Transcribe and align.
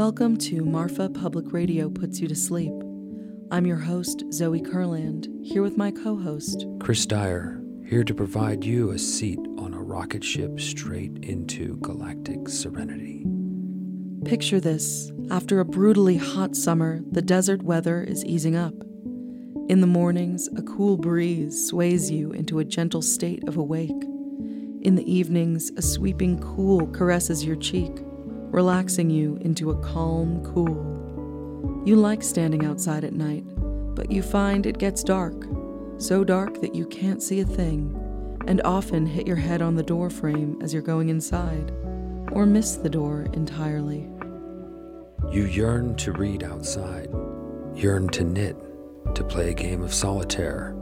Welcome 0.00 0.38
to 0.38 0.64
Marfa 0.64 1.10
Public 1.10 1.52
Radio 1.52 1.90
Puts 1.90 2.20
You 2.20 2.28
to 2.28 2.34
Sleep. 2.34 2.72
I'm 3.50 3.66
your 3.66 3.76
host, 3.76 4.24
Zoe 4.32 4.62
Kurland, 4.62 5.28
here 5.44 5.60
with 5.60 5.76
my 5.76 5.90
co 5.90 6.16
host, 6.16 6.64
Chris 6.80 7.04
Dyer, 7.04 7.60
here 7.84 8.02
to 8.04 8.14
provide 8.14 8.64
you 8.64 8.92
a 8.92 8.98
seat 8.98 9.38
on 9.58 9.74
a 9.74 9.82
rocket 9.82 10.24
ship 10.24 10.58
straight 10.58 11.18
into 11.22 11.76
galactic 11.82 12.48
serenity. 12.48 13.26
Picture 14.24 14.58
this 14.58 15.12
after 15.30 15.60
a 15.60 15.66
brutally 15.66 16.16
hot 16.16 16.56
summer, 16.56 17.02
the 17.10 17.20
desert 17.20 17.62
weather 17.62 18.02
is 18.02 18.24
easing 18.24 18.56
up. 18.56 18.72
In 19.68 19.82
the 19.82 19.86
mornings, 19.86 20.48
a 20.56 20.62
cool 20.62 20.96
breeze 20.96 21.68
sways 21.68 22.10
you 22.10 22.32
into 22.32 22.58
a 22.58 22.64
gentle 22.64 23.02
state 23.02 23.46
of 23.46 23.58
awake. 23.58 23.90
In 24.80 24.94
the 24.94 25.04
evenings, 25.04 25.70
a 25.76 25.82
sweeping 25.82 26.40
cool 26.40 26.86
caresses 26.86 27.44
your 27.44 27.56
cheek 27.56 28.00
relaxing 28.50 29.10
you 29.10 29.38
into 29.42 29.70
a 29.70 29.80
calm 29.80 30.44
cool. 30.44 31.82
You 31.86 31.96
like 31.96 32.22
standing 32.22 32.64
outside 32.66 33.04
at 33.04 33.12
night, 33.12 33.44
but 33.94 34.10
you 34.10 34.22
find 34.22 34.66
it 34.66 34.78
gets 34.78 35.02
dark, 35.02 35.34
so 35.98 36.24
dark 36.24 36.60
that 36.60 36.74
you 36.74 36.86
can't 36.86 37.22
see 37.22 37.40
a 37.40 37.44
thing, 37.44 37.96
and 38.46 38.60
often 38.62 39.06
hit 39.06 39.26
your 39.26 39.36
head 39.36 39.62
on 39.62 39.76
the 39.76 39.82
door 39.82 40.10
frame 40.10 40.58
as 40.60 40.72
you're 40.72 40.82
going 40.82 41.08
inside, 41.10 41.70
or 42.32 42.44
miss 42.44 42.76
the 42.76 42.90
door 42.90 43.26
entirely. 43.32 44.08
You 45.30 45.44
yearn 45.44 45.94
to 45.96 46.12
read 46.12 46.42
outside, 46.42 47.08
yearn 47.74 48.08
to 48.08 48.24
knit, 48.24 48.56
to 49.14 49.24
play 49.24 49.50
a 49.50 49.54
game 49.54 49.82
of 49.82 49.94
solitaire 49.94 50.74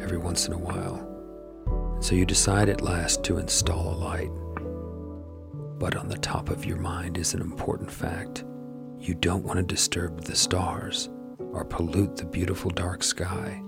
every 0.00 0.18
once 0.18 0.46
in 0.46 0.52
a 0.52 0.58
while. 0.58 1.10
So 2.00 2.14
you 2.14 2.26
decide 2.26 2.68
at 2.68 2.82
last 2.82 3.24
to 3.24 3.38
install 3.38 3.94
a 3.94 3.96
light 3.96 4.30
but 5.78 5.96
on 5.96 6.08
the 6.08 6.18
top 6.18 6.50
of 6.50 6.64
your 6.64 6.76
mind 6.76 7.18
is 7.18 7.34
an 7.34 7.40
important 7.40 7.90
fact. 7.90 8.44
You 8.98 9.14
don't 9.14 9.44
want 9.44 9.58
to 9.58 9.62
disturb 9.62 10.22
the 10.22 10.36
stars 10.36 11.10
or 11.38 11.64
pollute 11.64 12.16
the 12.16 12.24
beautiful 12.24 12.70
dark 12.70 13.02
sky. 13.02 13.62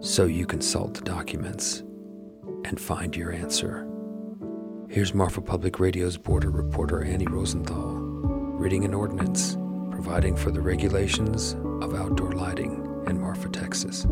So 0.00 0.24
you 0.24 0.46
consult 0.46 0.94
the 0.94 1.02
documents 1.02 1.80
and 2.64 2.80
find 2.80 3.14
your 3.14 3.32
answer. 3.32 3.88
Here's 4.88 5.14
Marfa 5.14 5.40
Public 5.40 5.78
Radio's 5.78 6.16
border 6.16 6.50
reporter 6.50 7.02
Annie 7.04 7.26
Rosenthal 7.26 7.94
reading 8.62 8.84
an 8.84 8.94
ordinance 8.94 9.56
providing 9.90 10.36
for 10.36 10.50
the 10.50 10.60
regulations 10.60 11.54
of 11.80 11.94
outdoor 11.94 12.32
lighting 12.32 13.04
in 13.06 13.20
Marfa, 13.20 13.48
Texas. 13.48 14.06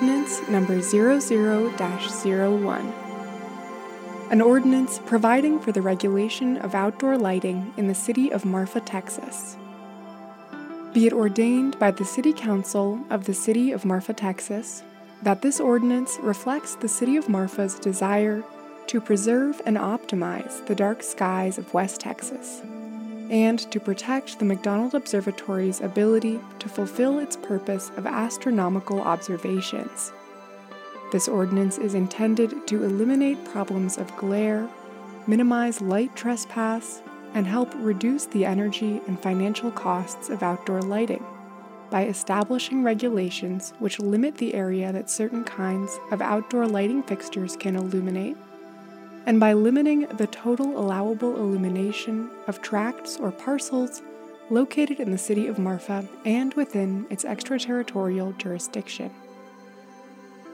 Ordinance 0.00 0.48
Number 0.48 0.80
00 0.80 1.20
01. 1.20 2.94
An 4.30 4.40
ordinance 4.40 4.98
providing 5.04 5.60
for 5.60 5.72
the 5.72 5.82
regulation 5.82 6.56
of 6.56 6.74
outdoor 6.74 7.18
lighting 7.18 7.74
in 7.76 7.86
the 7.86 7.94
city 7.94 8.32
of 8.32 8.46
Marfa, 8.46 8.80
Texas. 8.80 9.58
Be 10.94 11.06
it 11.06 11.12
ordained 11.12 11.78
by 11.78 11.90
the 11.90 12.06
City 12.06 12.32
Council 12.32 12.98
of 13.10 13.26
the 13.26 13.34
City 13.34 13.72
of 13.72 13.84
Marfa, 13.84 14.14
Texas, 14.14 14.82
that 15.22 15.42
this 15.42 15.60
ordinance 15.60 16.16
reflects 16.22 16.76
the 16.76 16.88
City 16.88 17.18
of 17.18 17.28
Marfa's 17.28 17.78
desire 17.78 18.42
to 18.86 19.02
preserve 19.02 19.60
and 19.66 19.76
optimize 19.76 20.64
the 20.66 20.74
dark 20.74 21.02
skies 21.02 21.58
of 21.58 21.74
West 21.74 22.00
Texas 22.00 22.62
and 23.30 23.60
to 23.70 23.78
protect 23.78 24.38
the 24.38 24.44
McDonald 24.44 24.94
Observatory's 24.94 25.80
ability 25.80 26.40
to 26.58 26.68
fulfill 26.68 27.20
its 27.20 27.36
purpose 27.36 27.90
of 27.96 28.04
astronomical 28.04 29.00
observations. 29.00 30.12
This 31.12 31.28
ordinance 31.28 31.78
is 31.78 31.94
intended 31.94 32.66
to 32.66 32.84
eliminate 32.84 33.44
problems 33.44 33.98
of 33.98 34.14
glare, 34.16 34.68
minimize 35.28 35.80
light 35.80 36.14
trespass, 36.16 37.02
and 37.34 37.46
help 37.46 37.72
reduce 37.76 38.26
the 38.26 38.44
energy 38.44 39.00
and 39.06 39.20
financial 39.20 39.70
costs 39.70 40.28
of 40.28 40.42
outdoor 40.42 40.82
lighting 40.82 41.24
by 41.88 42.06
establishing 42.06 42.82
regulations 42.82 43.72
which 43.78 43.98
limit 43.98 44.36
the 44.36 44.54
area 44.54 44.92
that 44.92 45.10
certain 45.10 45.44
kinds 45.44 45.98
of 46.10 46.20
outdoor 46.20 46.66
lighting 46.66 47.02
fixtures 47.02 47.56
can 47.56 47.76
illuminate 47.76 48.36
and 49.26 49.38
by 49.38 49.52
limiting 49.52 50.06
the 50.16 50.26
total 50.26 50.78
allowable 50.78 51.36
illumination 51.36 52.30
of 52.46 52.62
tracts 52.62 53.18
or 53.18 53.30
parcels 53.30 54.02
located 54.50 54.98
in 54.98 55.10
the 55.10 55.18
city 55.18 55.46
of 55.46 55.58
Marfa 55.58 56.06
and 56.24 56.52
within 56.54 57.06
its 57.10 57.24
extraterritorial 57.24 58.32
jurisdiction. 58.32 59.10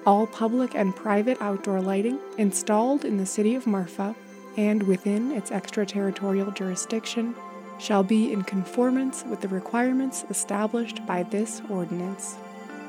All 0.04 0.27
public 0.27 0.75
and 0.75 0.94
private 0.94 1.38
outdoor 1.41 1.81
lighting 1.81 2.19
installed 2.38 3.04
in 3.04 3.16
the 3.16 3.27
city 3.27 3.54
of 3.54 3.66
Marfa 3.66 4.15
and 4.56 4.83
within 4.84 5.33
its 5.33 5.50
extraterritorial 5.50 6.50
jurisdiction 6.53 7.34
shall 7.78 8.03
be 8.03 8.33
in 8.33 8.43
conformance 8.43 9.25
with 9.28 9.41
the 9.41 9.48
requirements 9.48 10.25
established 10.31 11.04
by 11.06 11.22
this 11.25 11.60
ordinance. 11.69 12.37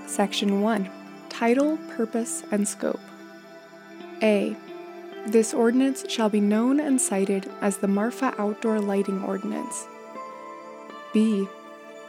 Section 0.06 0.62
1 0.62 0.90
Title, 1.30 1.78
Purpose, 1.96 2.44
and 2.52 2.68
Scope. 2.68 3.00
A. 4.22 4.56
This 5.28 5.54
ordinance 5.54 6.06
shall 6.08 6.30
be 6.30 6.40
known 6.40 6.80
and 6.80 7.02
cited 7.02 7.52
as 7.60 7.76
the 7.76 7.88
Marfa 7.90 8.34
Outdoor 8.38 8.80
Lighting 8.80 9.22
Ordinance. 9.26 9.86
B. 11.12 11.50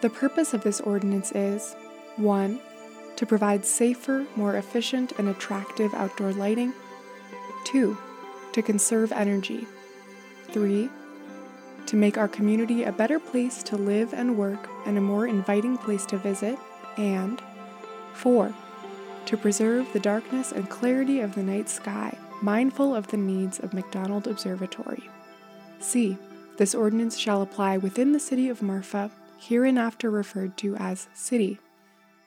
The 0.03 0.09
purpose 0.09 0.55
of 0.55 0.62
this 0.62 0.81
ordinance 0.81 1.33
is 1.33 1.75
1. 2.15 2.61
To 3.17 3.27
provide 3.27 3.65
safer, 3.65 4.25
more 4.37 4.55
efficient, 4.55 5.15
and 5.19 5.29
attractive 5.29 5.93
outdoor 5.95 6.33
lighting. 6.33 6.73
2. 7.65 7.99
To 8.53 8.62
conserve 8.62 9.11
energy. 9.11 9.67
3. 10.53 10.89
To 11.87 11.97
make 11.97 12.17
our 12.17 12.29
community 12.29 12.85
a 12.85 12.93
better 12.93 13.19
place 13.19 13.65
to 13.65 13.77
live 13.77 14.15
and 14.15 14.39
work 14.39 14.71
and 14.87 14.97
a 14.97 15.00
more 15.00 15.27
inviting 15.27 15.77
place 15.77 16.06
to 16.06 16.19
visit. 16.19 16.56
And 16.97 17.43
4. 18.12 18.55
To 19.27 19.37
preserve 19.37 19.93
the 19.93 19.99
darkness 19.99 20.53
and 20.53 20.71
clarity 20.71 21.19
of 21.19 21.35
the 21.35 21.43
night 21.43 21.69
sky 21.69 22.17
mindful 22.43 22.94
of 22.94 23.09
the 23.09 23.16
needs 23.16 23.59
of 23.59 23.75
McDonald 23.75 24.26
Observatory. 24.26 25.09
C. 25.81 26.16
This 26.56 26.75
ordinance 26.75 27.16
shall 27.16 27.43
apply 27.43 27.76
within 27.76 28.12
the 28.12 28.21
city 28.21 28.49
of 28.49 28.62
Marfa, 28.62 29.10
hereinafter 29.38 30.10
referred 30.10 30.56
to 30.59 30.75
as 30.76 31.09
city, 31.15 31.59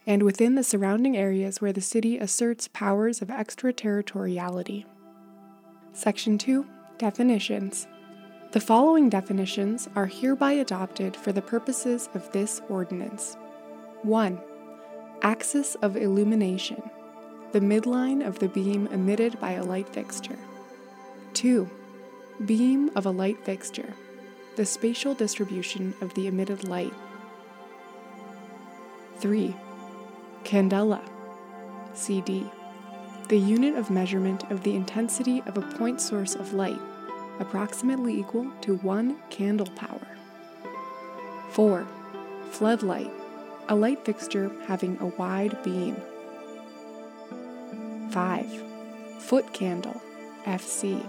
and 0.08 0.24
within 0.24 0.56
the 0.56 0.64
surrounding 0.64 1.18
areas 1.18 1.62
where 1.62 1.74
the 1.74 1.82
city 1.82 2.18
asserts 2.18 2.68
powers 2.70 3.22
of 3.22 3.30
extraterritoriality. 3.30 4.86
Section 5.94 6.38
2 6.38 6.66
Definitions 6.98 7.88
The 8.52 8.62
following 8.62 9.10
definitions 9.10 9.90
are 9.96 10.06
hereby 10.06 10.54
adopted 10.54 11.16
for 11.16 11.32
the 11.32 11.42
purposes 11.42 12.10
of 12.14 12.32
this 12.32 12.62
ordinance 12.70 13.36
1. 14.04 14.40
Axis 15.22 15.76
of 15.76 15.98
illumination 15.98 16.82
the 17.52 17.60
midline 17.60 18.26
of 18.26 18.40
the 18.40 18.48
beam 18.48 18.88
emitted 18.88 19.40
by 19.40 19.52
a 19.52 19.64
light 19.64 19.90
fixture. 19.90 20.38
2. 21.34 21.70
Beam 22.46 22.90
of 22.96 23.06
a 23.06 23.12
light 23.12 23.44
fixture, 23.44 23.94
the 24.56 24.66
spatial 24.66 25.14
distribution 25.14 25.94
of 26.02 26.14
the 26.14 26.28
emitted 26.28 26.68
light. 26.68 26.94
3. 29.18 29.56
Candela, 30.44 31.02
CD, 31.94 32.50
the 33.28 33.38
unit 33.38 33.76
of 33.76 33.90
measurement 33.90 34.50
of 34.50 34.64
the 34.64 34.76
intensity 34.76 35.44
of 35.46 35.58
a 35.58 35.62
point 35.78 36.02
source 36.02 36.36
of 36.36 36.54
light, 36.54 36.80
approximately 37.40 38.20
equal 38.20 38.50
to 38.62 38.78
1 38.78 39.18
candle 39.30 39.68
power. 39.76 40.08
4. 41.52 41.86
Floodlight, 42.50 43.12
a 43.68 43.76
light 43.76 44.04
fixture 44.04 44.52
having 44.68 44.98
a 45.00 45.06
wide 45.06 45.62
beam. 45.64 45.96
5. 48.12 48.64
Foot 49.20 49.54
candle, 49.54 50.02
FC. 50.44 51.02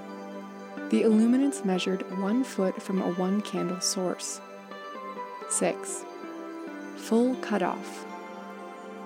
The 0.90 1.02
illuminance 1.02 1.64
measured 1.64 2.02
one 2.20 2.44
foot 2.44 2.80
from 2.80 3.02
a 3.02 3.12
one 3.14 3.42
candle 3.42 3.80
source. 3.80 4.40
6. 5.50 6.04
Full 6.96 7.34
cutoff. 7.36 8.06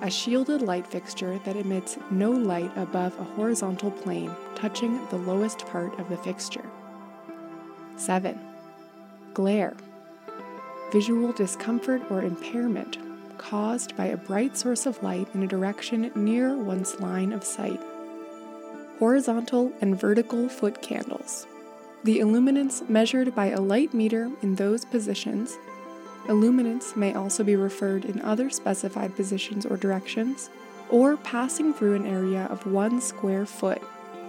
A 0.02 0.10
shielded 0.10 0.60
light 0.60 0.86
fixture 0.86 1.40
that 1.44 1.56
emits 1.56 1.96
no 2.10 2.30
light 2.30 2.70
above 2.76 3.18
a 3.18 3.24
horizontal 3.24 3.90
plane 3.90 4.30
touching 4.54 5.04
the 5.06 5.16
lowest 5.16 5.60
part 5.60 5.98
of 5.98 6.10
the 6.10 6.18
fixture. 6.18 6.68
7. 7.96 8.38
Glare. 9.32 9.74
Visual 10.92 11.32
discomfort 11.32 12.02
or 12.10 12.22
impairment 12.22 12.98
caused 13.38 13.96
by 13.96 14.06
a 14.06 14.16
bright 14.16 14.56
source 14.56 14.86
of 14.86 15.02
light 15.02 15.28
in 15.34 15.42
a 15.42 15.46
direction 15.46 16.10
near 16.14 16.56
one's 16.56 17.00
line 17.00 17.32
of 17.32 17.44
sight. 17.44 17.80
Horizontal 18.98 19.72
and 19.80 19.98
vertical 19.98 20.48
foot 20.48 20.82
candles. 20.82 21.46
The 22.04 22.20
illuminance 22.20 22.82
measured 22.88 23.34
by 23.34 23.46
a 23.46 23.60
light 23.60 23.92
meter 23.92 24.30
in 24.42 24.54
those 24.54 24.84
positions. 24.84 25.56
Illuminance 26.28 26.96
may 26.96 27.14
also 27.14 27.42
be 27.44 27.56
referred 27.56 28.04
in 28.04 28.20
other 28.22 28.50
specified 28.50 29.16
positions 29.16 29.66
or 29.66 29.76
directions, 29.76 30.50
or 30.88 31.16
passing 31.16 31.74
through 31.74 31.94
an 31.94 32.06
area 32.06 32.46
of 32.50 32.66
one 32.66 33.00
square 33.00 33.44
foot, 33.44 33.82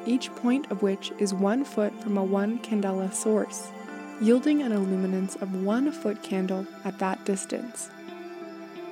each 0.06 0.34
point 0.36 0.72
of 0.72 0.82
which 0.82 1.12
is 1.20 1.34
one 1.34 1.64
foot 1.64 1.94
from 2.02 2.18
a 2.18 2.24
one 2.24 2.60
candela 2.60 3.14
source, 3.14 3.70
yielding 4.20 4.64
an 4.64 4.72
illuminance 4.72 5.36
of 5.36 5.64
one 5.64 5.92
foot 5.92 6.24
candle 6.24 6.66
at 6.84 6.98
that 7.00 7.24
distance. 7.26 7.90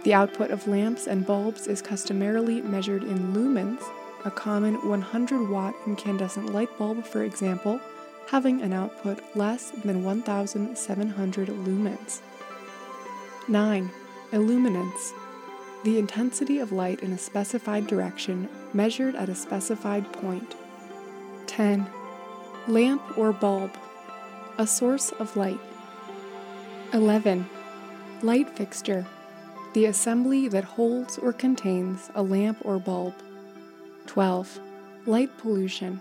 The 0.03 0.13
output 0.13 0.51
of 0.51 0.67
lamps 0.67 1.07
and 1.07 1.25
bulbs 1.25 1.65
is 1.65 1.81
customarily 1.81 2.61
measured 2.61 3.03
in 3.03 3.33
lumens, 3.33 3.81
a 4.25 4.31
common 4.31 4.75
100 4.87 5.49
watt 5.49 5.75
incandescent 5.85 6.51
light 6.51 6.75
bulb, 6.79 7.05
for 7.05 7.23
example, 7.23 7.79
having 8.27 8.61
an 8.61 8.73
output 8.73 9.23
less 9.35 9.69
than 9.69 10.03
1700 10.03 11.47
lumens. 11.47 12.21
9. 13.47 13.91
Illuminance. 14.31 15.13
The 15.83 15.99
intensity 15.99 16.57
of 16.57 16.71
light 16.71 17.01
in 17.01 17.13
a 17.13 17.17
specified 17.19 17.85
direction 17.85 18.49
measured 18.73 19.15
at 19.15 19.29
a 19.29 19.35
specified 19.35 20.11
point. 20.11 20.55
10. 21.45 21.85
Lamp 22.67 23.17
or 23.19 23.31
bulb. 23.31 23.77
A 24.57 24.65
source 24.65 25.11
of 25.11 25.37
light. 25.37 25.59
11. 26.93 27.47
Light 28.23 28.49
fixture. 28.49 29.05
The 29.73 29.85
assembly 29.85 30.47
that 30.47 30.63
holds 30.63 31.19
or 31.19 31.31
contains 31.31 32.09
a 32.15 32.23
lamp 32.23 32.57
or 32.63 32.79
bulb. 32.79 33.13
12. 34.15 34.61
Light 35.07 35.37
pollution 35.39 35.99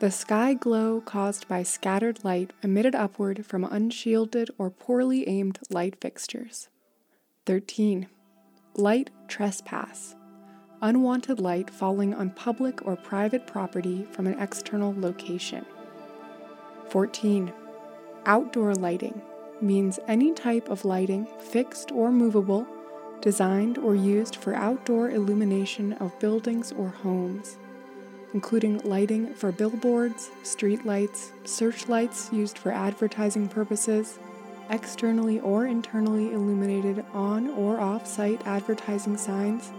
the 0.00 0.10
sky 0.10 0.52
glow 0.52 1.00
caused 1.00 1.46
by 1.46 1.62
scattered 1.62 2.24
light 2.24 2.52
emitted 2.64 2.96
upward 2.96 3.46
from 3.46 3.62
unshielded 3.62 4.50
or 4.58 4.68
poorly 4.68 5.28
aimed 5.28 5.60
light 5.70 5.94
fixtures. 6.00 6.68
13. 7.46 8.08
Light 8.74 9.10
trespass. 9.28 10.16
Unwanted 10.82 11.38
light 11.38 11.70
falling 11.70 12.14
on 12.14 12.30
public 12.30 12.84
or 12.84 12.96
private 12.96 13.46
property 13.46 14.08
from 14.10 14.26
an 14.26 14.36
external 14.40 14.92
location. 14.98 15.64
14. 16.88 17.52
Outdoor 18.26 18.74
lighting 18.74 19.22
means 19.60 20.00
any 20.08 20.34
type 20.34 20.68
of 20.68 20.84
lighting, 20.84 21.28
fixed 21.38 21.92
or 21.92 22.10
movable, 22.10 22.66
designed 23.20 23.78
or 23.78 23.94
used 23.94 24.36
for 24.36 24.54
outdoor 24.54 25.10
illumination 25.10 25.92
of 25.94 26.18
buildings 26.18 26.72
or 26.72 26.88
homes 26.88 27.56
including 28.32 28.78
lighting 28.78 29.34
for 29.34 29.50
billboards, 29.50 30.30
street 30.42 30.84
lights, 30.86 31.32
searchlights 31.44 32.32
used 32.32 32.56
for 32.56 32.70
advertising 32.70 33.48
purposes, 33.48 34.18
externally 34.70 35.40
or 35.40 35.66
internally 35.66 36.32
illuminated 36.32 37.04
on 37.12 37.48
or 37.48 37.80
off 37.80 38.06
site 38.06 38.40
advertising 38.46 39.16
signs, 39.16 39.72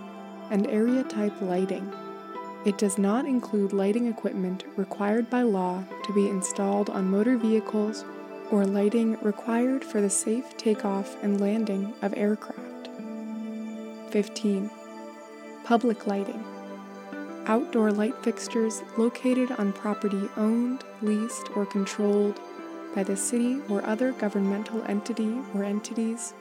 and 0.50 0.68
area 0.68 1.04
type 1.04 1.34
lighting. 1.42 1.92
It 2.66 2.78
does 2.78 2.98
not 2.98 3.26
include 3.26 3.74
lighting 3.74 4.08
equipment 4.08 4.66
required 4.76 5.30
by 5.30 5.44
law 5.44 5.84
to 6.06 6.14
be 6.14 6.28
installed 6.28 6.90
on 6.90 7.10
motor 7.10 7.38
vehicles 7.38 8.04
or 8.52 8.66
lighting 8.66 9.18
required 9.22 9.84
for 9.84 10.02
the 10.02 10.10
safe 10.10 10.58
takeoff 10.58 11.16
and 11.24 11.40
landing 11.40 11.94
of 12.02 12.14
aircraft. 12.18 12.71
15. 14.12 14.69
Public 15.63 16.06
lighting 16.06 16.44
outdoor 17.46 17.92
light 17.92 18.16
fixtures 18.24 18.84
located 18.98 19.52
on 19.54 19.74
property 19.74 20.30
owned, 20.38 20.84
leased, 21.02 21.50
or 21.56 21.66
controlled 21.66 22.40
by 22.94 23.04
the 23.04 23.16
city 23.16 23.60
or 23.69 23.84
other 23.86 24.12
governmental 24.13 24.84
entity 24.84 25.38
or 25.56 25.63
entities, 25.63 26.34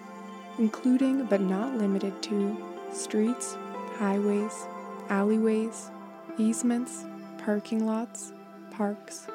including 0.59 1.25
but 1.27 1.41
not 1.41 1.77
limited 1.77 2.23
to 2.23 2.57
streets, 2.93 3.57
highways, 3.97 4.67
alleyways, 5.09 5.91
easements, 6.39 7.05
parking 7.39 7.87
lots, 7.87 8.33
parks. 8.71 9.27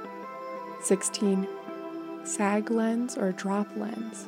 16. 0.84 1.48
Sag 2.24 2.70
lens 2.70 3.18
or 3.18 3.32
drop 3.32 3.68
lens 3.76 4.28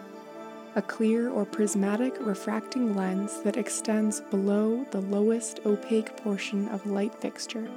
a 0.78 0.82
clear 0.84 1.28
or 1.28 1.44
prismatic 1.44 2.14
refracting 2.20 2.96
lens 2.96 3.42
that 3.42 3.58
extends 3.58 4.22
below 4.22 4.86
the 4.92 5.02
lowest 5.02 5.60
opaque 5.66 6.16
portion 6.18 6.68
of 6.68 6.86
a 6.86 6.90
light 6.90 7.16
fixture. 7.16 7.68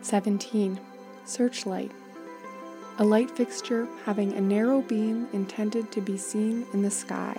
17. 0.00 0.80
Searchlight. 1.26 1.92
A 2.98 3.04
light 3.04 3.30
fixture 3.30 3.86
having 4.06 4.32
a 4.32 4.40
narrow 4.40 4.80
beam 4.80 5.28
intended 5.34 5.92
to 5.92 6.00
be 6.00 6.16
seen 6.16 6.64
in 6.72 6.80
the 6.80 6.90
sky. 6.90 7.38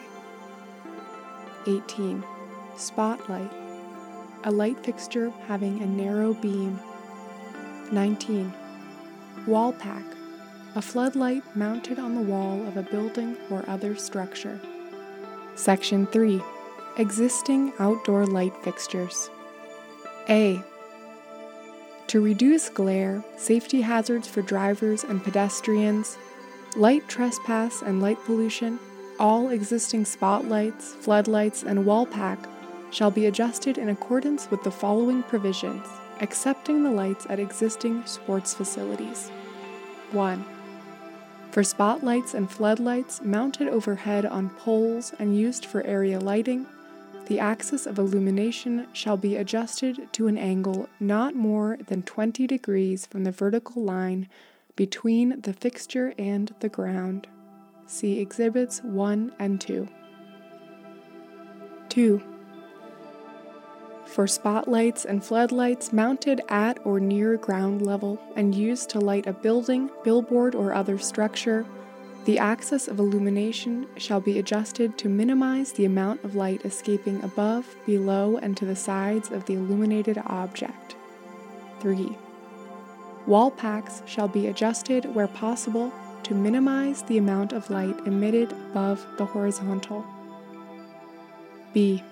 18. 1.65 2.23
Spotlight. 2.77 3.51
A 4.43 4.51
light 4.51 4.85
fixture 4.85 5.31
having 5.47 5.81
a 5.81 5.87
narrow 5.87 6.35
beam. 6.35 6.79
19. 7.91 8.53
Wall 9.47 9.73
pack 9.73 10.03
a 10.77 10.81
floodlight 10.81 11.43
mounted 11.55 11.97
on 11.97 12.13
the 12.13 12.21
wall 12.21 12.61
of 12.67 12.77
a 12.77 12.83
building 12.83 13.35
or 13.49 13.67
other 13.67 13.95
structure. 13.95 14.61
Section 15.55 16.05
3 16.05 16.39
Existing 16.97 17.73
outdoor 17.79 18.27
light 18.27 18.53
fixtures. 18.63 19.31
A. 20.29 20.61
To 22.05 22.21
reduce 22.21 22.69
glare, 22.69 23.23
safety 23.37 23.81
hazards 23.81 24.27
for 24.27 24.43
drivers 24.43 25.03
and 25.03 25.23
pedestrians, 25.23 26.15
light 26.75 27.07
trespass 27.07 27.81
and 27.81 27.99
light 27.99 28.23
pollution, 28.25 28.77
all 29.19 29.49
existing 29.49 30.05
spotlights, 30.05 30.93
floodlights, 30.93 31.63
and 31.63 31.87
wall 31.87 32.05
pack 32.05 32.37
shall 32.91 33.09
be 33.09 33.25
adjusted 33.25 33.79
in 33.79 33.89
accordance 33.89 34.51
with 34.51 34.61
the 34.61 34.69
following 34.69 35.23
provisions, 35.23 35.87
excepting 36.21 36.83
the 36.83 36.91
lights 36.91 37.25
at 37.31 37.39
existing 37.39 38.05
sports 38.05 38.53
facilities. 38.53 39.31
1 40.11 40.45
for 41.57 41.63
spotlights 41.63 42.35
and 42.35 42.51
floodlights 42.51 43.19
mounted 43.23 43.67
overhead 43.67 44.27
on 44.27 44.47
poles 44.47 45.11
and 45.17 45.35
used 45.35 45.65
for 45.65 45.81
area 45.87 46.19
lighting, 46.19 46.67
the 47.25 47.39
axis 47.39 47.87
of 47.87 47.97
illumination 47.97 48.85
shall 48.93 49.17
be 49.17 49.35
adjusted 49.35 50.07
to 50.13 50.27
an 50.27 50.37
angle 50.37 50.87
not 50.99 51.33
more 51.33 51.75
than 51.87 52.03
20 52.03 52.45
degrees 52.45 53.07
from 53.07 53.23
the 53.23 53.31
vertical 53.31 53.83
line 53.83 54.29
between 54.75 55.41
the 55.41 55.51
fixture 55.51 56.13
and 56.19 56.53
the 56.59 56.69
ground. 56.69 57.25
See 57.87 58.19
Exhibits 58.19 58.83
1 58.83 59.33
and 59.39 59.59
2. 59.59 59.87
2 61.89 62.36
for 64.07 64.27
spotlights 64.27 65.05
and 65.05 65.23
floodlights 65.23 65.91
mounted 65.93 66.41
at 66.49 66.79
or 66.85 66.99
near 66.99 67.37
ground 67.37 67.85
level 67.85 68.19
and 68.35 68.55
used 68.55 68.89
to 68.89 68.99
light 68.99 69.27
a 69.27 69.33
building, 69.33 69.89
billboard, 70.03 70.55
or 70.55 70.73
other 70.73 70.97
structure, 70.97 71.65
the 72.25 72.39
axis 72.39 72.87
of 72.87 72.99
illumination 72.99 73.87
shall 73.95 74.19
be 74.19 74.37
adjusted 74.37 74.97
to 74.97 75.07
minimize 75.07 75.71
the 75.71 75.85
amount 75.85 76.23
of 76.23 76.35
light 76.35 76.65
escaping 76.65 77.23
above, 77.23 77.75
below, 77.85 78.37
and 78.37 78.57
to 78.57 78.65
the 78.65 78.75
sides 78.75 79.31
of 79.31 79.45
the 79.45 79.53
illuminated 79.53 80.21
object. 80.25 80.95
3. 81.79 82.17
Wall 83.27 83.51
packs 83.51 84.01
shall 84.05 84.27
be 84.27 84.47
adjusted 84.47 85.05
where 85.15 85.27
possible 85.27 85.93
to 86.23 86.33
minimize 86.33 87.01
the 87.03 87.17
amount 87.17 87.53
of 87.53 87.69
light 87.69 87.97
emitted 88.05 88.51
above 88.51 89.05
the 89.17 89.25
horizontal. 89.25 90.05
B. 91.73 92.03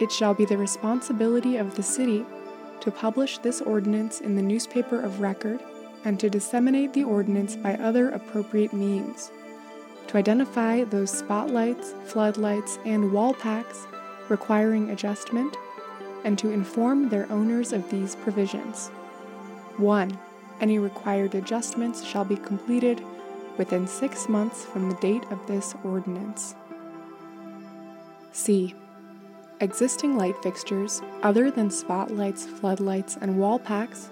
It 0.00 0.10
shall 0.10 0.34
be 0.34 0.44
the 0.44 0.58
responsibility 0.58 1.56
of 1.56 1.74
the 1.74 1.82
city 1.82 2.26
to 2.80 2.90
publish 2.90 3.38
this 3.38 3.60
ordinance 3.60 4.20
in 4.20 4.34
the 4.34 4.42
newspaper 4.42 5.00
of 5.00 5.20
record 5.20 5.60
and 6.04 6.18
to 6.20 6.28
disseminate 6.28 6.92
the 6.92 7.04
ordinance 7.04 7.56
by 7.56 7.74
other 7.74 8.10
appropriate 8.10 8.72
means, 8.72 9.30
to 10.08 10.18
identify 10.18 10.84
those 10.84 11.10
spotlights, 11.10 11.94
floodlights, 12.06 12.78
and 12.84 13.12
wall 13.12 13.32
packs 13.32 13.86
requiring 14.28 14.90
adjustment, 14.90 15.56
and 16.24 16.38
to 16.38 16.50
inform 16.50 17.08
their 17.08 17.30
owners 17.30 17.72
of 17.72 17.88
these 17.90 18.16
provisions. 18.16 18.88
1. 19.76 20.18
Any 20.60 20.78
required 20.78 21.34
adjustments 21.34 22.04
shall 22.04 22.24
be 22.24 22.36
completed 22.36 23.02
within 23.58 23.86
six 23.86 24.28
months 24.28 24.64
from 24.64 24.88
the 24.88 24.96
date 24.96 25.24
of 25.30 25.46
this 25.46 25.74
ordinance. 25.84 26.54
C. 28.32 28.74
Existing 29.64 30.18
light 30.18 30.36
fixtures, 30.42 31.00
other 31.22 31.50
than 31.50 31.70
spotlights, 31.70 32.44
floodlights, 32.44 33.16
and 33.22 33.38
wall 33.38 33.58
packs, 33.58 34.10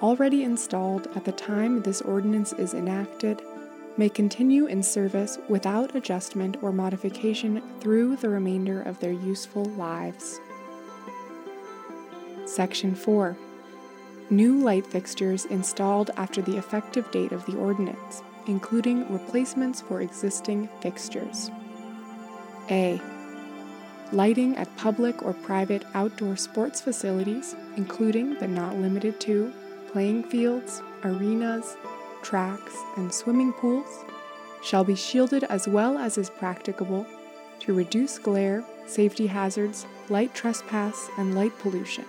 already 0.00 0.44
installed 0.44 1.08
at 1.14 1.26
the 1.26 1.32
time 1.32 1.82
this 1.82 2.00
ordinance 2.00 2.54
is 2.54 2.72
enacted, 2.72 3.42
may 3.98 4.08
continue 4.08 4.64
in 4.64 4.82
service 4.82 5.38
without 5.50 5.94
adjustment 5.94 6.56
or 6.62 6.72
modification 6.72 7.62
through 7.80 8.16
the 8.16 8.30
remainder 8.30 8.80
of 8.80 8.98
their 9.00 9.12
useful 9.12 9.66
lives. 9.76 10.40
Section 12.46 12.94
4 12.94 13.36
new 14.30 14.58
light 14.58 14.86
fixtures 14.86 15.44
installed 15.44 16.12
after 16.16 16.40
the 16.40 16.56
effective 16.56 17.10
date 17.10 17.30
of 17.30 17.44
the 17.44 17.58
ordinance, 17.58 18.22
including 18.46 19.12
replacements 19.12 19.82
for 19.82 20.00
existing 20.00 20.66
fixtures. 20.80 21.50
A. 22.70 22.98
Lighting 24.12 24.56
at 24.56 24.76
public 24.76 25.22
or 25.22 25.32
private 25.32 25.84
outdoor 25.94 26.36
sports 26.36 26.80
facilities, 26.80 27.56
including 27.76 28.36
but 28.38 28.50
not 28.50 28.76
limited 28.76 29.20
to 29.22 29.52
playing 29.88 30.24
fields, 30.24 30.82
arenas, 31.04 31.76
tracks, 32.22 32.76
and 32.96 33.12
swimming 33.12 33.52
pools, 33.52 34.04
shall 34.62 34.84
be 34.84 34.94
shielded 34.94 35.44
as 35.44 35.68
well 35.68 35.98
as 35.98 36.16
is 36.18 36.30
practicable 36.30 37.06
to 37.60 37.74
reduce 37.74 38.18
glare, 38.18 38.64
safety 38.86 39.26
hazards, 39.26 39.86
light 40.08 40.34
trespass, 40.34 41.08
and 41.18 41.34
light 41.34 41.56
pollution, 41.58 42.04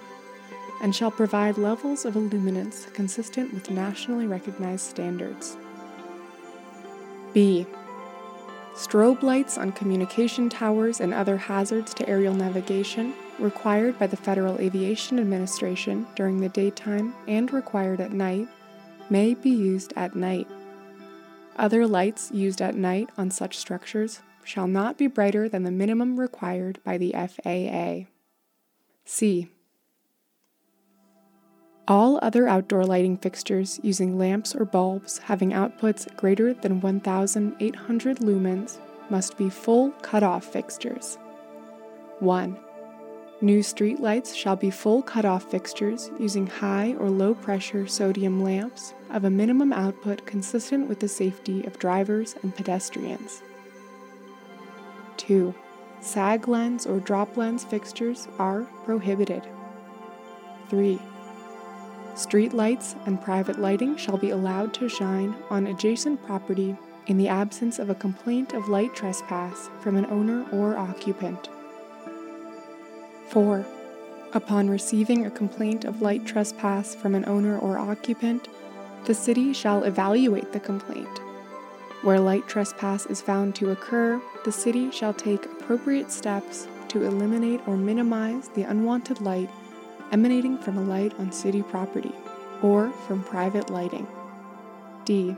and 0.81 0.95
shall 0.95 1.11
provide 1.11 1.57
levels 1.57 2.05
of 2.05 2.15
illuminance 2.15 2.87
consistent 2.93 3.53
with 3.53 3.71
nationally 3.71 4.27
recognized 4.27 4.85
standards. 4.85 5.57
B. 7.33 7.65
Strobe 8.75 9.23
lights 9.23 9.57
on 9.57 9.71
communication 9.71 10.49
towers 10.49 10.99
and 10.99 11.13
other 11.13 11.37
hazards 11.37 11.93
to 11.93 12.09
aerial 12.09 12.33
navigation 12.33 13.13
required 13.39 13.97
by 13.97 14.05
the 14.05 14.17
Federal 14.17 14.59
Aviation 14.59 15.17
Administration 15.17 16.05
during 16.15 16.41
the 16.41 16.49
daytime 16.49 17.15
and 17.25 17.53
required 17.53 18.01
at 18.01 18.11
night 18.11 18.49
may 19.09 19.33
be 19.33 19.49
used 19.49 19.93
at 19.95 20.13
night. 20.13 20.47
Other 21.55 21.87
lights 21.87 22.31
used 22.33 22.61
at 22.61 22.75
night 22.75 23.09
on 23.17 23.31
such 23.31 23.57
structures 23.57 24.19
shall 24.43 24.67
not 24.67 24.97
be 24.97 25.07
brighter 25.07 25.47
than 25.47 25.63
the 25.63 25.71
minimum 25.71 26.19
required 26.19 26.79
by 26.83 26.97
the 26.97 27.13
FAA. 27.13 28.09
C. 29.05 29.49
All 31.87 32.17
other 32.23 32.47
outdoor 32.47 32.83
lighting 32.83 33.17
fixtures 33.17 33.79
using 33.83 34.17
lamps 34.17 34.55
or 34.55 34.65
bulbs 34.65 35.19
having 35.19 35.51
outputs 35.51 36.13
greater 36.17 36.51
than 36.51 36.81
1,800 36.81 38.17
lumens 38.19 38.79
must 39.11 39.37
be 39.37 39.51
full 39.51 39.91
cutoff 40.01 40.45
fixtures. 40.45 41.19
1. 42.19 42.57
New 43.41 43.61
street 43.61 43.99
lights 43.99 44.33
shall 44.33 44.55
be 44.55 44.71
full 44.71 45.03
cutoff 45.03 45.43
fixtures 45.43 46.09
using 46.19 46.47
high 46.47 46.95
or 46.99 47.07
low 47.11 47.35
pressure 47.35 47.85
sodium 47.85 48.43
lamps 48.43 48.95
of 49.11 49.23
a 49.23 49.29
minimum 49.29 49.71
output 49.71 50.25
consistent 50.25 50.89
with 50.89 50.99
the 50.99 51.07
safety 51.07 51.63
of 51.65 51.77
drivers 51.77 52.35
and 52.41 52.55
pedestrians. 52.55 53.43
2. 55.17 55.53
Sag 56.01 56.47
lens 56.47 56.87
or 56.87 56.99
drop 56.99 57.37
lens 57.37 57.63
fixtures 57.63 58.27
are 58.39 58.63
prohibited. 58.85 59.43
3. 60.69 60.99
Street 62.15 62.53
lights 62.53 62.95
and 63.05 63.21
private 63.21 63.59
lighting 63.59 63.97
shall 63.97 64.17
be 64.17 64.29
allowed 64.29 64.73
to 64.75 64.87
shine 64.87 65.35
on 65.49 65.67
adjacent 65.67 66.25
property 66.25 66.77
in 67.07 67.17
the 67.17 67.27
absence 67.27 67.77
of 67.77 67.89
a 67.89 67.95
complaint 67.95 68.53
of 68.53 68.69
light 68.69 68.95
trespass 68.95 69.69
from 69.81 69.97
an 69.97 70.05
owner 70.05 70.45
or 70.51 70.77
occupant. 70.77 71.49
4. 73.27 73.65
Upon 74.33 74.69
receiving 74.69 75.25
a 75.25 75.31
complaint 75.31 75.83
of 75.83 76.01
light 76.01 76.25
trespass 76.25 76.95
from 76.95 77.15
an 77.15 77.25
owner 77.25 77.57
or 77.59 77.77
occupant, 77.77 78.47
the 79.03 79.13
city 79.13 79.51
shall 79.51 79.83
evaluate 79.83 80.53
the 80.53 80.59
complaint. 80.59 81.19
Where 82.01 82.19
light 82.19 82.47
trespass 82.47 83.05
is 83.07 83.21
found 83.21 83.55
to 83.55 83.71
occur, 83.71 84.21
the 84.45 84.51
city 84.53 84.89
shall 84.89 85.13
take 85.13 85.45
appropriate 85.45 86.11
steps 86.11 86.67
to 86.89 87.03
eliminate 87.03 87.59
or 87.67 87.75
minimize 87.75 88.47
the 88.49 88.63
unwanted 88.63 89.19
light 89.19 89.49
emanating 90.11 90.57
from 90.57 90.77
a 90.77 90.81
light 90.81 91.13
on 91.19 91.31
city 91.31 91.61
property 91.63 92.11
or 92.61 92.91
from 93.07 93.23
private 93.23 93.69
lighting. 93.69 94.07
D. 95.05 95.35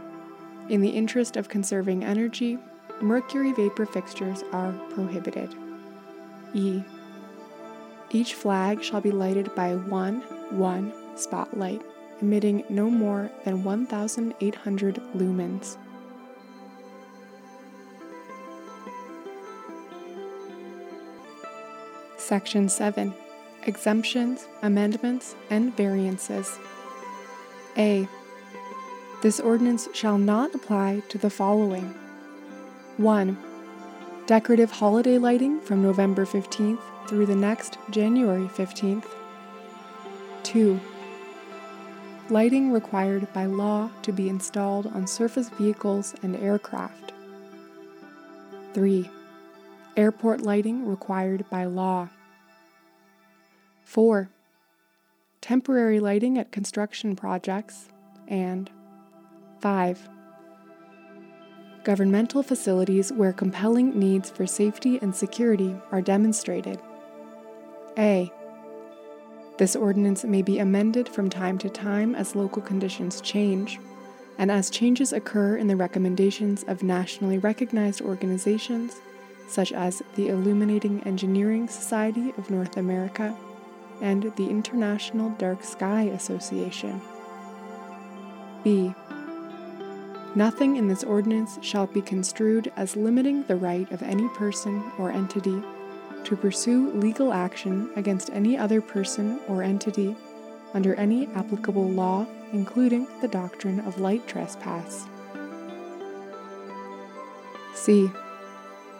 In 0.69 0.81
the 0.81 0.89
interest 0.89 1.37
of 1.37 1.49
conserving 1.49 2.03
energy, 2.03 2.57
mercury 3.01 3.53
vapor 3.53 3.85
fixtures 3.85 4.43
are 4.51 4.73
prohibited. 4.91 5.53
E. 6.53 6.81
Each 8.11 8.33
flag 8.33 8.83
shall 8.83 9.01
be 9.01 9.11
lighted 9.11 9.53
by 9.55 9.75
one 9.75 10.21
1 10.51 10.93
spotlight, 11.15 11.81
emitting 12.21 12.63
no 12.69 12.89
more 12.89 13.29
than 13.43 13.63
1,800 13.63 14.95
lumens. 15.15 15.77
Section 22.17 22.67
7 22.67 23.13
exemptions, 23.67 24.47
amendments, 24.63 25.35
and 25.49 25.75
variances. 25.77 26.57
A. 27.77 28.07
This 29.21 29.39
ordinance 29.39 29.87
shall 29.93 30.17
not 30.17 30.55
apply 30.55 31.03
to 31.09 31.17
the 31.17 31.29
following 31.29 31.93
1. 32.97 33.37
Decorative 34.25 34.71
holiday 34.71 35.17
lighting 35.17 35.59
from 35.61 35.83
November 35.83 36.25
15th 36.25 36.81
through 37.07 37.25
the 37.25 37.35
next 37.35 37.77
January 37.91 38.47
15th. 38.47 39.05
2. 40.43 40.79
Lighting 42.29 42.71
required 42.71 43.31
by 43.33 43.45
law 43.45 43.89
to 44.01 44.11
be 44.11 44.27
installed 44.29 44.87
on 44.87 45.07
surface 45.07 45.49
vehicles 45.49 46.15
and 46.23 46.35
aircraft. 46.37 47.13
3. 48.73 49.09
Airport 49.95 50.41
lighting 50.41 50.87
required 50.87 51.45
by 51.49 51.65
law. 51.65 52.09
4. 53.87 54.29
Temporary 55.39 56.01
lighting 56.01 56.37
at 56.37 56.51
construction 56.51 57.15
projects. 57.15 57.87
And 58.27 58.69
5. 59.61 60.09
Governmental 61.85 62.43
facilities 62.43 63.13
where 63.13 63.31
compelling 63.31 63.97
needs 63.97 64.29
for 64.29 64.45
safety 64.45 64.99
and 65.01 65.15
security 65.15 65.73
are 65.89 66.01
demonstrated. 66.01 66.81
A. 67.97 68.29
This 69.57 69.73
ordinance 69.73 70.25
may 70.25 70.41
be 70.41 70.59
amended 70.59 71.07
from 71.07 71.29
time 71.29 71.57
to 71.59 71.69
time 71.69 72.13
as 72.13 72.35
local 72.35 72.61
conditions 72.61 73.21
change, 73.21 73.79
and 74.37 74.51
as 74.51 74.69
changes 74.69 75.13
occur 75.13 75.55
in 75.55 75.67
the 75.67 75.77
recommendations 75.77 76.65
of 76.67 76.83
nationally 76.83 77.37
recognized 77.37 78.01
organizations 78.01 78.97
such 79.47 79.71
as 79.71 80.03
the 80.15 80.27
Illuminating 80.27 81.01
Engineering 81.03 81.69
Society 81.69 82.33
of 82.37 82.49
North 82.49 82.75
America 82.75 83.33
and 84.01 84.31
the 84.35 84.49
International 84.49 85.29
Dark 85.31 85.63
Sky 85.63 86.03
Association. 86.03 87.01
B. 88.63 88.93
Nothing 90.35 90.75
in 90.75 90.87
this 90.87 91.03
ordinance 91.03 91.57
shall 91.61 91.87
be 91.87 92.01
construed 92.01 92.71
as 92.75 92.95
limiting 92.95 93.43
the 93.43 93.55
right 93.55 93.91
of 93.91 94.03
any 94.03 94.27
person 94.29 94.83
or 94.99 95.11
entity 95.11 95.63
to 96.25 96.35
pursue 96.35 96.91
legal 96.91 97.33
action 97.33 97.89
against 97.95 98.29
any 98.31 98.57
other 98.57 98.81
person 98.81 99.39
or 99.47 99.63
entity 99.63 100.15
under 100.73 100.93
any 100.95 101.27
applicable 101.27 101.89
law, 101.89 102.25
including 102.51 103.07
the 103.21 103.27
doctrine 103.27 103.79
of 103.79 103.99
light 103.99 104.27
trespass. 104.27 105.07
C. 107.73 108.09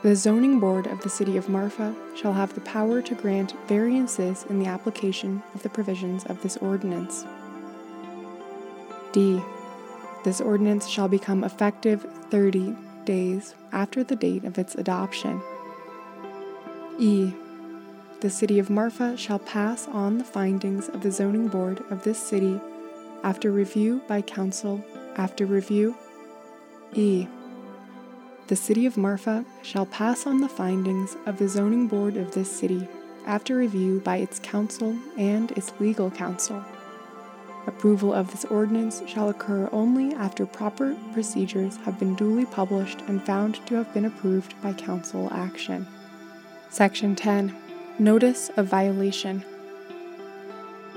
The 0.04 0.16
Zoning 0.16 0.60
Board 0.60 0.86
of 0.86 1.02
the 1.02 1.10
City 1.10 1.38
of 1.38 1.50
Marfa 1.50 1.96
shall 2.16 2.34
have 2.34 2.54
the 2.54 2.62
power 2.62 3.02
to 3.02 3.16
grant 3.16 3.56
variances 3.68 4.46
in 4.48 4.60
the 4.60 4.68
application 4.68 5.42
of 5.56 5.64
the 5.64 5.70
provisions 5.70 6.24
of 6.26 6.44
this 6.44 6.56
ordinance. 6.58 7.26
D. 9.12 9.42
This 10.24 10.40
ordinance 10.40 10.88
shall 10.88 11.08
become 11.08 11.44
effective 11.44 12.06
30 12.30 12.76
days 13.06 13.56
after 13.72 14.04
the 14.04 14.16
date 14.16 14.44
of 14.44 14.60
its 14.60 14.76
adoption. 14.76 15.42
E. 17.00 17.34
The 18.22 18.30
City 18.30 18.60
of 18.60 18.70
Marfa 18.70 19.18
shall 19.18 19.40
pass 19.40 19.88
on 19.88 20.20
the 20.20 20.24
findings 20.24 20.90
of 20.90 21.02
the 21.02 21.12
Zoning 21.12 21.48
Board 21.48 21.84
of 21.90 22.04
this 22.04 22.20
city 22.20 22.62
after 23.24 23.52
review 23.52 24.02
by 24.08 24.22
Council 24.22 24.84
after 25.16 25.48
review. 25.48 25.96
E 26.94 27.28
the 28.48 28.56
City 28.56 28.86
of 28.86 28.96
Marfa 28.96 29.44
shall 29.62 29.86
pass 29.86 30.26
on 30.26 30.40
the 30.40 30.48
findings 30.48 31.18
of 31.26 31.38
the 31.38 31.50
Zoning 31.50 31.88
Board 31.88 32.16
of 32.16 32.34
this 32.34 32.50
city 32.50 32.88
after 33.26 33.58
review 33.58 34.00
by 34.00 34.18
its 34.18 34.40
council 34.40 34.98
and 35.18 35.52
its 35.52 35.74
legal 35.80 36.10
counsel. 36.10 36.64
Approval 37.66 38.14
of 38.14 38.32
this 38.32 38.46
ordinance 38.46 39.04
shall 39.06 39.28
occur 39.28 39.68
only 39.74 40.16
after 40.16 40.46
proper 40.46 40.96
procedures 41.12 41.76
have 41.78 42.00
been 42.00 42.16
duly 42.16 42.46
published 42.46 43.02
and 43.08 43.22
found 43.22 43.66
to 43.68 43.76
have 43.76 43.94
been 43.94 44.06
approved 44.06 44.60
by 44.62 44.72
council 44.72 45.28
action. 45.34 45.86
Section 46.70 47.16
10 47.16 47.54
Notice 48.00 48.50
of 48.56 48.68
Violation. 48.68 49.44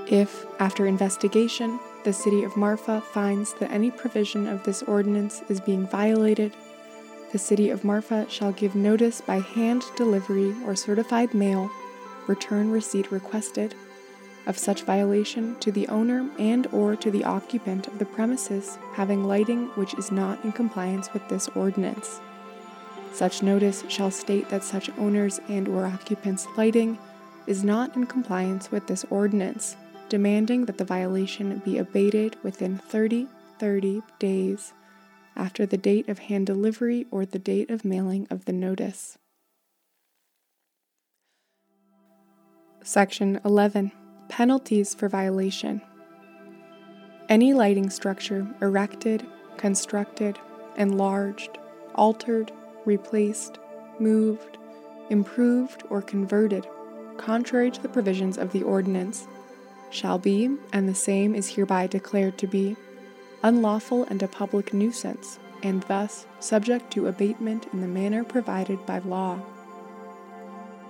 If, 0.07 0.45
after 0.59 0.87
investigation, 0.87 1.79
the 2.05 2.13
City 2.13 2.43
of 2.43 2.55
Marfa 2.55 3.01
finds 3.01 3.53
that 3.55 3.71
any 3.71 3.91
provision 3.91 4.47
of 4.47 4.63
this 4.63 4.81
ordinance 4.83 5.41
is 5.49 5.59
being 5.59 5.85
violated 5.85 6.53
the 7.31 7.39
city 7.39 7.69
of 7.69 7.83
Marfa 7.83 8.29
shall 8.29 8.51
give 8.51 8.75
notice 8.75 9.21
by 9.21 9.39
hand 9.39 9.83
delivery 9.95 10.53
or 10.65 10.75
certified 10.75 11.33
mail, 11.33 11.69
return 12.27 12.71
receipt 12.71 13.11
requested, 13.11 13.73
of 14.47 14.57
such 14.57 14.83
violation 14.83 15.55
to 15.59 15.71
the 15.71 15.87
owner 15.87 16.29
and 16.39 16.67
or 16.67 16.95
to 16.95 17.11
the 17.11 17.23
occupant 17.23 17.87
of 17.87 17.99
the 17.99 18.05
premises 18.05 18.77
having 18.93 19.23
lighting 19.23 19.67
which 19.75 19.93
is 19.95 20.11
not 20.11 20.43
in 20.43 20.51
compliance 20.51 21.13
with 21.13 21.27
this 21.29 21.47
ordinance. 21.49 22.19
Such 23.13 23.43
notice 23.43 23.83
shall 23.87 24.11
state 24.11 24.49
that 24.49 24.63
such 24.63 24.89
owners 24.97 25.39
and 25.47 25.67
or 25.67 25.85
occupants 25.85 26.47
lighting 26.57 26.97
is 27.45 27.63
not 27.63 27.95
in 27.95 28.05
compliance 28.05 28.71
with 28.71 28.87
this 28.87 29.05
ordinance, 29.09 29.75
demanding 30.09 30.65
that 30.65 30.77
the 30.77 30.85
violation 30.85 31.61
be 31.63 31.77
abated 31.77 32.35
within 32.43 32.77
30 32.77 33.27
30 33.59 34.01
days 34.17 34.73
after 35.35 35.65
the 35.65 35.77
date 35.77 36.07
of 36.09 36.19
hand 36.19 36.45
delivery 36.45 37.05
or 37.11 37.25
the 37.25 37.39
date 37.39 37.69
of 37.69 37.85
mailing 37.85 38.27
of 38.29 38.45
the 38.45 38.53
notice. 38.53 39.17
Section 42.83 43.39
11 43.45 43.91
Penalties 44.27 44.95
for 44.95 45.07
violation. 45.07 45.81
Any 47.29 47.53
lighting 47.53 47.89
structure 47.89 48.47
erected, 48.61 49.25
constructed, 49.57 50.39
enlarged, 50.77 51.57
altered, 51.95 52.51
replaced, 52.85 53.59
moved, 53.99 54.57
improved, 55.09 55.83
or 55.89 56.01
converted, 56.01 56.65
contrary 57.17 57.69
to 57.71 57.81
the 57.81 57.89
provisions 57.89 58.37
of 58.37 58.51
the 58.51 58.63
ordinance, 58.63 59.27
shall 59.91 60.17
be, 60.17 60.57
and 60.73 60.87
the 60.87 60.95
same 60.95 61.35
is 61.35 61.49
hereby 61.49 61.87
declared 61.87 62.37
to 62.37 62.47
be, 62.47 62.75
unlawful 63.43 64.03
and 64.05 64.21
a 64.21 64.27
public 64.27 64.73
nuisance, 64.73 65.39
and 65.63 65.83
thus 65.83 66.25
subject 66.39 66.91
to 66.91 67.07
abatement 67.07 67.67
in 67.73 67.81
the 67.81 67.87
manner 67.87 68.23
provided 68.23 68.85
by 68.85 68.99
law. 68.99 69.39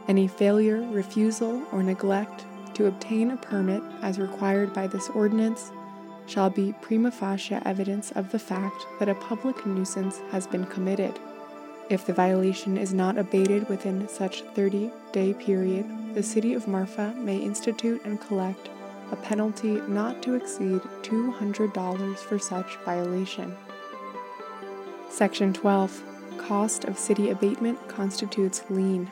Any 0.08 0.28
failure, 0.28 0.82
refusal, 0.92 1.62
or 1.72 1.84
neglect 1.84 2.46
to 2.74 2.88
obtain 2.88 3.32
a 3.32 3.38
permit 3.38 3.84
as 4.02 4.20
required 4.20 4.74
by 4.74 4.88
this 4.88 5.10
ordinance 5.10 5.72
shall 6.28 6.50
be 6.50 6.74
prima 6.82 7.12
facie 7.12 7.60
evidence 7.66 8.12
of 8.12 8.32
the 8.32 8.40
fact 8.40 8.86
that 9.00 9.10
a 9.10 9.16
public 9.16 9.66
nuisance 9.66 10.20
has 10.32 10.48
been 10.48 10.66
committed. 10.66 11.20
If 11.90 12.06
the 12.06 12.14
violation 12.14 12.78
is 12.78 12.94
not 12.94 13.18
abated 13.18 13.68
within 13.68 14.08
such 14.08 14.44
30 14.56 14.92
day 15.12 15.34
period, 15.34 15.86
the 16.16 16.24
City 16.24 16.54
of 16.54 16.68
Marfa 16.68 17.14
may 17.18 17.38
institute 17.38 18.02
and 18.06 18.20
collect 18.20 18.70
a 19.12 19.16
penalty 19.18 19.82
not 19.88 20.22
to 20.24 20.36
exceed 20.36 20.82
$200 21.04 22.18
for 22.18 22.40
such 22.40 22.78
violation. 22.78 23.56
Section 25.10 25.54
12 25.54 26.04
Cost 26.38 26.86
of 26.86 26.98
city 26.98 27.30
abatement 27.30 27.78
constitutes 27.88 28.64
lien. 28.70 29.12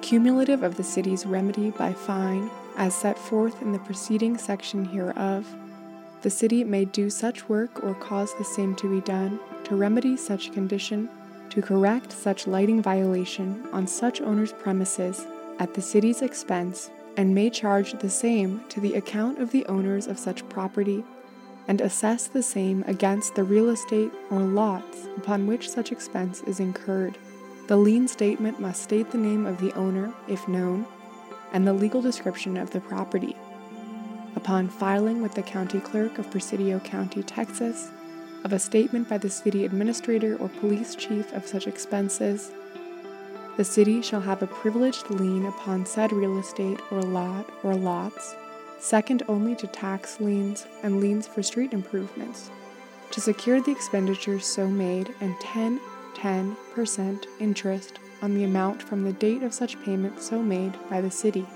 Cumulative 0.00 0.62
of 0.62 0.76
the 0.76 0.84
city's 0.84 1.26
remedy 1.26 1.70
by 1.70 1.92
fine, 1.92 2.50
as 2.76 2.94
set 2.94 3.18
forth 3.18 3.62
in 3.62 3.72
the 3.72 3.78
preceding 3.80 4.36
section 4.36 4.84
hereof, 4.84 5.46
the 6.22 6.30
city 6.30 6.64
may 6.64 6.84
do 6.84 7.08
such 7.08 7.48
work 7.48 7.84
or 7.84 7.94
cause 7.94 8.34
the 8.34 8.44
same 8.44 8.74
to 8.76 8.90
be 8.90 9.00
done 9.02 9.38
to 9.64 9.76
remedy 9.76 10.16
such 10.16 10.52
condition 10.52 11.08
to 11.50 11.62
correct 11.62 12.12
such 12.12 12.46
lighting 12.46 12.82
violation 12.82 13.66
on 13.72 13.86
such 13.86 14.20
owner's 14.20 14.52
premises 14.52 15.26
at 15.58 15.74
the 15.74 15.82
city's 15.82 16.22
expense 16.22 16.90
and 17.16 17.34
may 17.34 17.50
charge 17.50 17.92
the 17.92 18.10
same 18.10 18.62
to 18.68 18.80
the 18.80 18.94
account 18.94 19.38
of 19.38 19.50
the 19.50 19.64
owners 19.66 20.06
of 20.06 20.18
such 20.18 20.48
property 20.48 21.04
and 21.68 21.80
assess 21.80 22.26
the 22.26 22.42
same 22.42 22.84
against 22.86 23.34
the 23.34 23.44
real 23.44 23.70
estate 23.70 24.12
or 24.30 24.40
lots 24.40 25.06
upon 25.16 25.46
which 25.46 25.68
such 25.68 25.92
expense 25.92 26.42
is 26.42 26.60
incurred. 26.60 27.18
The 27.66 27.76
lien 27.76 28.06
statement 28.06 28.60
must 28.60 28.82
state 28.82 29.10
the 29.10 29.18
name 29.18 29.46
of 29.46 29.60
the 29.60 29.72
owner, 29.72 30.12
if 30.28 30.46
known, 30.46 30.86
and 31.52 31.66
the 31.66 31.72
legal 31.72 32.00
description 32.00 32.56
of 32.56 32.70
the 32.70 32.80
property. 32.80 33.34
Upon 34.36 34.68
filing 34.68 35.22
with 35.22 35.34
the 35.34 35.42
county 35.42 35.80
clerk 35.80 36.18
of 36.18 36.30
Presidio 36.30 36.78
County, 36.80 37.22
Texas, 37.22 37.90
of 38.44 38.52
a 38.52 38.58
statement 38.58 39.08
by 39.08 39.18
the 39.18 39.30
city 39.30 39.64
administrator 39.64 40.36
or 40.36 40.48
police 40.48 40.94
chief 40.94 41.32
of 41.32 41.46
such 41.46 41.66
expenses, 41.66 42.52
the 43.56 43.64
city 43.64 44.02
shall 44.02 44.20
have 44.20 44.42
a 44.42 44.46
privileged 44.46 45.10
lien 45.10 45.46
upon 45.46 45.86
said 45.86 46.12
real 46.12 46.38
estate 46.38 46.80
or 46.90 47.02
lot 47.02 47.48
or 47.62 47.74
lots, 47.74 48.34
second 48.78 49.22
only 49.28 49.54
to 49.56 49.66
tax 49.66 50.20
liens 50.20 50.66
and 50.82 51.00
liens 51.00 51.26
for 51.26 51.42
street 51.42 51.72
improvements, 51.72 52.50
to 53.10 53.20
secure 53.20 53.60
the 53.60 53.70
expenditures 53.70 54.44
so 54.44 54.68
made 54.68 55.14
and 55.20 55.38
10 55.40 55.80
10% 56.16 57.26
interest 57.38 57.98
on 58.22 58.34
the 58.34 58.44
amount 58.44 58.82
from 58.82 59.04
the 59.04 59.12
date 59.12 59.42
of 59.42 59.52
such 59.52 59.80
payment 59.84 60.20
so 60.20 60.42
made 60.42 60.72
by 60.88 61.00
the 61.00 61.10
city. 61.10 61.46